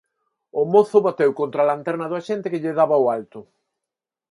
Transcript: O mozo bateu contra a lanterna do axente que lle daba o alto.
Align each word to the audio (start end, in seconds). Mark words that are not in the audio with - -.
O 0.61 0.63
mozo 0.73 0.99
bateu 1.07 1.31
contra 1.39 1.59
a 1.61 1.69
lanterna 1.71 2.09
do 2.09 2.17
axente 2.21 2.51
que 2.51 2.61
lle 2.63 2.77
daba 2.79 3.03
o 3.03 3.09
alto. 3.17 3.39